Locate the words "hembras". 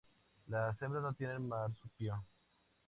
0.81-1.03